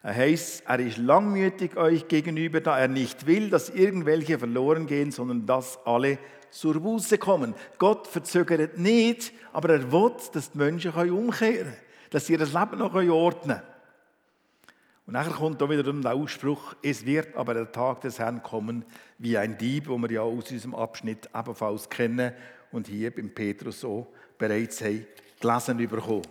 [0.03, 5.11] Er heißt, er ist langmütig euch gegenüber, da er nicht will, dass irgendwelche verloren gehen,
[5.11, 6.19] sondern dass alle
[6.51, 7.55] zur Buße kommen.
[7.79, 12.79] Gott verzögert nicht, aber er will, dass die Menschen umkehren können dass sie ihr Leben
[12.79, 13.61] noch ordnen.
[15.07, 18.85] Und nachher kommt da wieder der Ausspruch, es wird aber der Tag des Herrn kommen
[19.18, 22.33] wie ein Dieb, wo wir ja aus diesem Abschnitt ebenfalls kennen
[22.70, 24.07] und hier beim Petrus so
[24.38, 25.05] bereits haben
[25.40, 26.22] gelesen bekommen.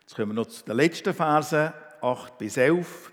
[0.00, 3.12] Jetzt kommen wir noch zu den letzten Versen, 8 bis 11.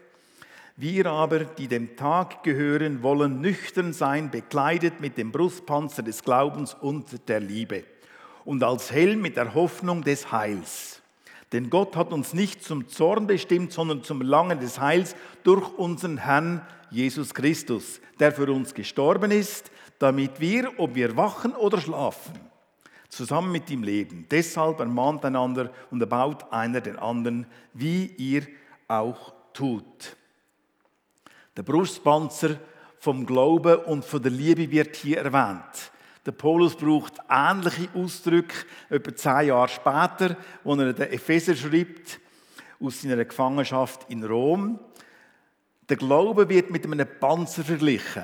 [0.78, 6.74] Wir aber, die dem Tag gehören, wollen nüchtern sein, bekleidet mit dem Brustpanzer des Glaubens
[6.76, 7.84] und der Liebe
[8.46, 11.03] und als Helm mit der Hoffnung des Heils.
[11.54, 16.18] Denn Gott hat uns nicht zum Zorn bestimmt, sondern zum Langen des Heils durch unseren
[16.18, 22.34] Herrn Jesus Christus, der für uns gestorben ist, damit wir, ob wir wachen oder schlafen,
[23.08, 24.26] zusammen mit ihm leben.
[24.32, 28.48] Deshalb ermahnt einander und erbaut einer den anderen, wie ihr
[28.88, 30.18] auch tut.
[31.56, 32.58] Der Brustpanzer
[32.98, 35.93] vom Glauben und von der Liebe wird hier erwähnt.
[36.26, 42.20] Der Paulus braucht ähnliche Ausdrücke etwa zehn Jahre später, wo er den Epheser schreibt,
[42.80, 44.80] aus seiner Gefangenschaft in Rom.
[45.90, 48.24] Der Glaube wird mit einem Panzer verglichen.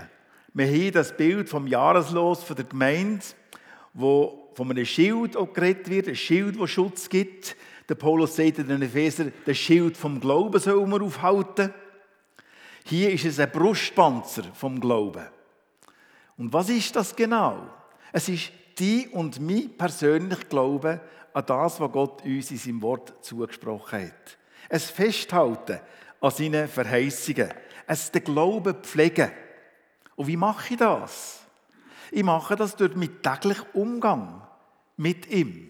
[0.54, 3.26] Wir haben das Bild vom Jahreslos von der Gemeinde,
[3.94, 7.56] wo von einem Schild auch geredet wird, ein Schild, das Schutz gibt.
[7.88, 11.74] Der Paulus sagt in den Epheser, das Schild vom Glauben soll man aufhalten.
[12.86, 15.28] Hier ist es ein Brustpanzer vom Glauben.
[16.38, 17.68] Und was ist das genau?
[18.12, 21.02] Es ist die und mein persönlich Glaube
[21.34, 24.38] an das, was Gott uns in seinem Wort zugesprochen hat.
[24.68, 25.80] Es Festhalten
[26.22, 27.50] an seinen Verheißungen.
[27.88, 29.32] Es den Glauben pflegen.
[30.16, 31.42] Und wie mache ich das?
[32.12, 34.42] Ich mache das durch meinen täglichen Umgang
[34.98, 35.70] mit ihm.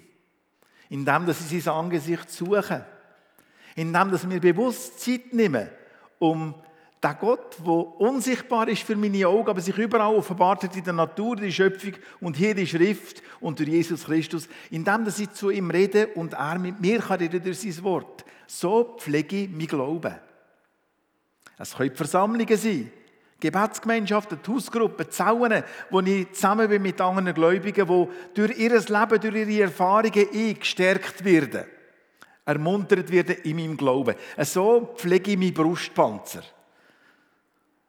[0.89, 2.85] Indem, dass ich sein Angesicht suche.
[3.75, 5.71] Indem, dass mir bewusst Zeit nehme,
[6.17, 6.55] um
[7.01, 10.93] der Gott, der unsichtbar ist für meine Augen, aber sich überall offenbart hat in der
[10.93, 15.31] Natur, in der Schöpfung und hier die Schrift und durch Jesus Christus, indem dass ich
[15.31, 18.25] zu ihm rede und er mit mir kann reden durch sein Wort.
[18.47, 20.15] So pflege ich mein Glauben.
[21.57, 22.91] Es können Versammlungen sein,
[23.39, 29.47] Gebetsgemeinschaften, Hausgruppen, Zauen, wo ich zusammen bin mit anderen Gläubigen, die durch ihr Leben, durch
[29.47, 31.63] ihre Erfahrungen gestärkt werden,
[32.45, 34.15] ermuntert werden in meinem Glauben.
[34.39, 36.43] So pflege ich meinen Brustpanzer.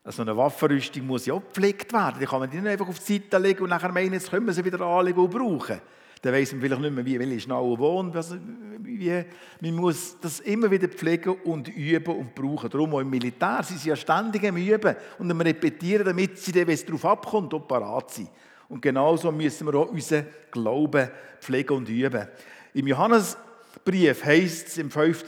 [0.04, 2.20] So eine Waffenrüstung muss ja auch gepflegt werden.
[2.20, 4.52] Die kann man nicht einfach auf die Seite legen und nachher meinen, jetzt können wir
[4.54, 5.80] sie wieder anlegen und brauchen.
[6.22, 8.16] Dann weiss man vielleicht nicht mehr, wie welche Schnalle wohnt.
[8.16, 8.36] Also,
[8.80, 9.24] wie,
[9.60, 12.68] man muss das immer wieder pflegen und üben und brauchen.
[12.68, 16.52] Darum auch im Militär, sie sind ja ständig am Üben und am Repetieren, damit sie
[16.52, 18.30] dann, wenn es darauf abkommt, auch parat sind.
[18.68, 21.08] Und genauso müssen wir auch unseren Glauben
[21.40, 22.26] pflegen und üben.
[22.72, 25.24] Im Johannesbrief heißt es im 5.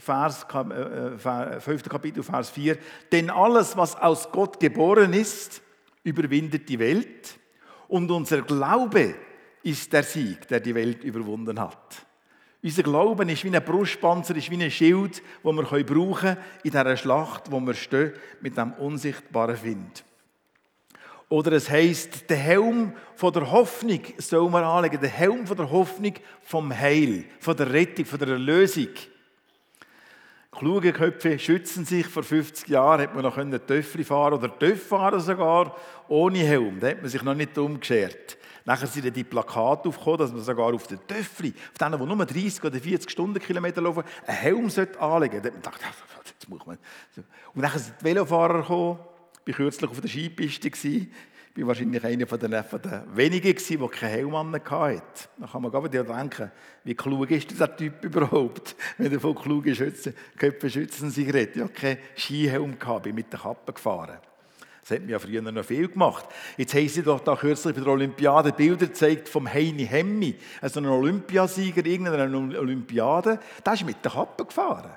[0.00, 0.72] Vers, 5.
[0.72, 2.78] Äh, äh, Kapitel, Vers 4,
[3.12, 5.62] denn alles, was aus Gott geboren ist,
[6.02, 7.38] überwindet die Welt
[7.88, 9.14] und unser Glaube
[9.62, 12.06] ist der Sieg, der die Welt überwunden hat.
[12.62, 16.70] Unser Glauben ist wie ein Brustpanzer, ist wie ein Schild, das wir brauchen können in
[16.70, 20.04] dieser Schlacht, wo wir stehen mit dem unsichtbaren Wind.
[21.30, 25.70] Oder es heißt, der Helm von der Hoffnung soll man anlegen, der Helm von der
[25.70, 28.88] Hoffnung vom Heil, von der Rettung, von der Erlösung.
[30.52, 32.06] Kluge Köpfe schützen sich.
[32.06, 33.36] Vor 50 Jahren hat man noch
[33.66, 35.76] Töffel fahren oder Töff fahren sogar
[36.08, 36.80] ohne Helm.
[36.80, 38.36] Da hat man sich noch nicht umgeschert.
[38.64, 42.14] Nachher sind dann die Plakate aufgekommen, dass man sogar auf den Töffel, auf denen, die
[42.14, 45.52] nur 30 oder 40 Stundenkilometer laufen, einen Helm anlegen sollte.
[45.62, 45.70] Da
[46.26, 46.78] jetzt muss man.
[47.54, 48.98] Und nachher sind die Velofahrer gekommen.
[49.46, 51.06] Ich war kürzlich auf der Skipiste.
[51.56, 54.52] Ich war wahrscheinlich einer den wenigen, die keinen Helm hatten.
[54.52, 56.52] Da kann man gerade denken,
[56.84, 61.56] wie klug ist dieser Typ überhaupt, wenn er von klugen Schützen, Köpfen schützen sich redet.
[61.56, 64.18] Ich hatte keinen Skihelm, gehabt, bin mit der Kappe gefahren.
[64.80, 66.26] Das hat mir ja früher noch viel gemacht.
[66.56, 70.80] Jetzt haben sie doch da kürzlich bei der Olympiade Bilder gezeigt vom Heini Hemmi, also
[70.80, 73.40] ein Olympiasieger irgendeiner Olympiade.
[73.66, 74.90] Der ist mit der Kappe gefahren.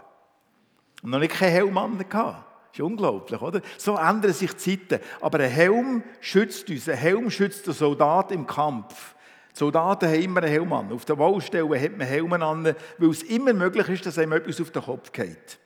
[1.01, 1.75] Und noch nicht keinen Helm.
[1.97, 3.61] Das ist unglaublich, oder?
[3.77, 5.03] So ändern sich die Zeiten.
[5.21, 6.89] Aber ein Helm schützt uns.
[6.89, 9.15] Ein Helm schützt den Soldat im Kampf.
[9.53, 10.91] Die Soldaten haben immer einen Helm an.
[10.91, 14.59] Auf der Baustelle hat man Helme an, weil es immer möglich ist, dass einem etwas
[14.59, 15.59] auf den Kopf geht.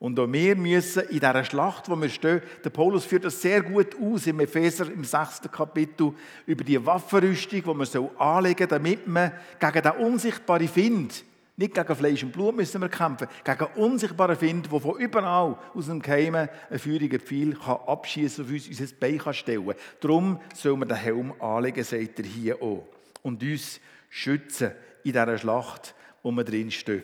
[0.00, 3.62] Und auch wir müssen in dieser Schlacht, wo wir stehen, der Paulus führt das sehr
[3.62, 6.12] gut aus im Epheser im sechsten Kapitel
[6.46, 11.24] über die Waffenrüstung, die man anlegen soll, damit man gegen den unsichtbaren Find,
[11.58, 15.86] nicht gegen Fleisch und Blut müssen wir kämpfen, gegen unsichtbaren Find, der von überall aus
[15.86, 19.74] dem Geheimen ein feuriger Pfeil abschießen und uns unser Bein kann stellen.
[20.00, 22.86] Darum soll man den Helm anlegen, sagt er hier auch.
[23.22, 24.70] Und uns schützen
[25.02, 27.02] in dieser Schlacht, wo wir drin stehen.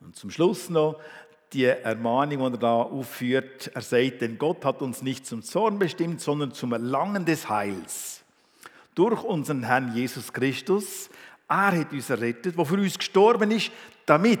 [0.00, 1.00] Und zum Schluss noch
[1.54, 3.70] die Ermahnung, die er da aufführt.
[3.72, 8.22] Er sagt, denn Gott hat uns nicht zum Zorn bestimmt, sondern zum Erlangen des Heils.
[8.94, 11.08] Durch unseren Herrn Jesus Christus.
[11.54, 13.70] Er hat uns errettet, der für uns gestorben ist,
[14.06, 14.40] damit,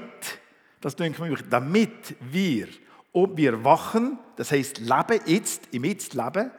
[0.80, 2.66] das denke ich, damit wir,
[3.12, 6.50] ob wir wachen, das heißt leben jetzt, im Jetzt leben,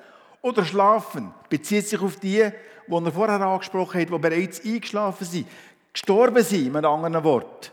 [0.41, 2.50] oder schlafen, bezieht sich auf die,
[2.88, 5.48] die er vorher angesprochen hat, die bereits eingeschlafen sind,
[5.91, 7.72] gestorben sind, mit anderen Worten,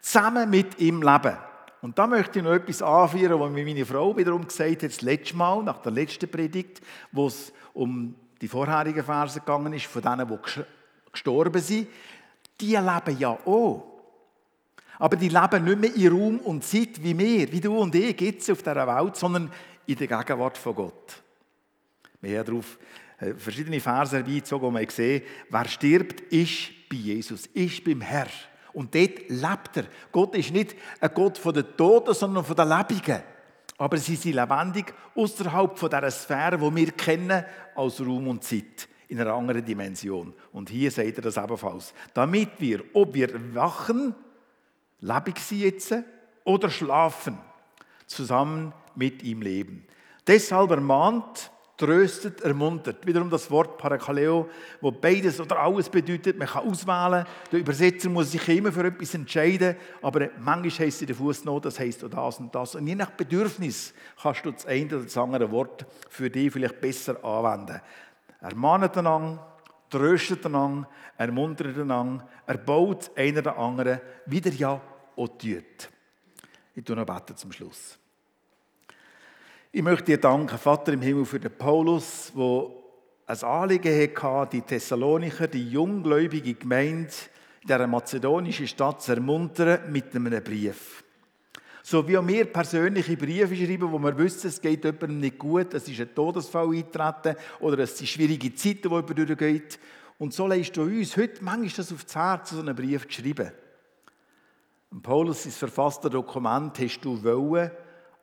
[0.00, 1.36] zusammen mit ihm leben.
[1.82, 5.02] Und da möchte ich noch etwas anführen, was mir meine Frau wiederum gesagt hat, das
[5.02, 6.80] letzte Mal, nach der letzten Predigt,
[7.12, 10.62] wo es um die vorherigen Verse gegangen ist, von denen, die
[11.14, 11.88] gestorben sind.
[12.60, 13.94] Die leben ja auch.
[14.98, 18.16] Aber die leben nicht mehr in Raum und Zeit wie wir, wie du und ich,
[18.16, 19.50] gibt es auf dieser Welt, sondern
[19.86, 21.22] in der Gegenwart von Gott.
[22.20, 22.78] Wir haben darauf
[23.18, 28.28] äh, verschiedene Verse herbeizogen, wo wir sehen, wer stirbt, ist bei Jesus, ist beim Herrn.
[28.72, 29.84] Und dort lebt er.
[30.10, 33.22] Gott ist nicht ein Gott von den Toten, sondern von den Lebenden.
[33.76, 37.44] Aber sie sind lebendig außerhalb von dieser Sphäre, die wir kennen
[37.74, 38.88] als Raum und Zeit.
[39.14, 40.34] In in einer anderen Dimension.
[40.52, 41.94] Und hier seht ihr das ebenfalls.
[42.14, 44.12] Damit wir, ob wir wachen,
[44.98, 45.94] lebendig sind jetzt,
[46.42, 47.38] oder schlafen,
[48.08, 49.86] zusammen mit ihm leben.
[50.26, 53.06] Deshalb ermahnt, tröstet, ermuntert.
[53.06, 54.48] Wiederum das Wort Parakaleo,
[54.80, 56.36] wo beides oder alles bedeutet.
[56.36, 57.24] Man kann auswählen.
[57.52, 59.76] Der Übersetzer muss sich immer für etwas entscheiden.
[60.02, 62.74] Aber manchmal heisst es in der Fußnote, das heisst auch das und das.
[62.74, 66.80] Und je nach Bedürfnis kannst du das eine oder das andere Wort für dich vielleicht
[66.80, 67.80] besser anwenden.
[68.44, 69.56] Ermahnet einander,
[69.88, 70.86] tröstet einander,
[71.16, 74.80] ermuntert einander, erbaut einer den anderen, wie der ja
[75.16, 75.88] auch tut.
[76.74, 77.98] Ich tue noch zum Schluss.
[79.72, 82.70] Ich möchte dir danken, Vater im Himmel, für den Paulus, der
[83.26, 87.14] ein Anliegen hatte, die Thessalonicher, die junggläubige Gemeinde
[87.62, 91.03] in dieser mazedonischen Stadt zu ermuntern mit einem Brief.
[91.86, 95.74] So wie auch wir persönliche Briefe schreiben, wo wir wissen, es geht jemandem nicht gut,
[95.74, 99.78] es ist ein Todesfall eingetreten oder es sind schwierige Zeiten, die jemand durchgeht.
[100.16, 103.52] Und so leist du uns heute manchmal das aufs Herz, so einen Brief zu schreiben.
[104.90, 107.70] Und Paulus, verfasste Dokument, hast du wollen,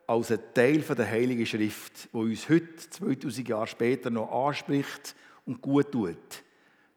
[0.08, 5.14] als ein Teil der Heiligen Schrift, wo uns heute, 2000 Jahre später, noch anspricht
[5.46, 6.16] und gut tut,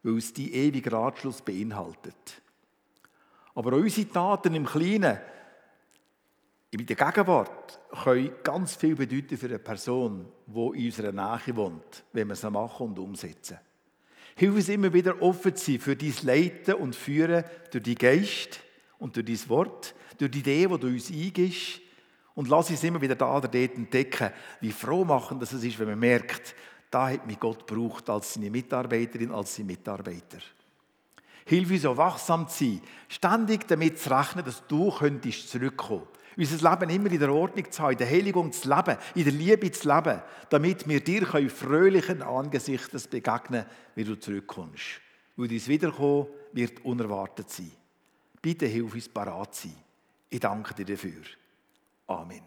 [0.02, 2.42] weil es die ewige Ratschluss beinhaltet.
[3.54, 5.20] Aber auch unsere Taten im Kleinen,
[6.80, 12.04] in der Gegenwart, können ganz viel bedeuten für eine Person, die in unserer Nähe wohnt,
[12.12, 13.58] wenn wir sie machen und umsetzen.
[14.34, 18.60] Hilf uns immer wieder offen zu sein für dein Leiten und Führen durch die Geist
[18.98, 21.80] und durch dein Wort, durch die Idee, die du uns eingibst,
[22.34, 25.88] und lass uns immer wieder da oder dort entdecken, wie froh machen das ist, wenn
[25.88, 26.54] man merkt,
[26.90, 30.38] da hat mich Gott gebraucht als seine Mitarbeiterin, als seine Mitarbeiter.
[31.46, 36.06] Hilf uns auch wachsam zu sein, ständig damit zu rechnen, dass du könntest zurückkommen.
[36.36, 39.32] Unser Leben immer in der Ordnung zu haben, in der Heiligung zu leben, in der
[39.32, 40.20] Liebe zu leben,
[40.50, 43.64] damit wir dir fröhlichen Angesichtes begegnen
[43.94, 45.00] wie du zurückkommst.
[45.36, 47.72] Weil dein Wiederkommen wird unerwartet sein.
[48.40, 49.74] Bitte hilf uns parat sein.
[50.28, 51.22] Ich danke dir dafür.
[52.06, 52.42] Amen.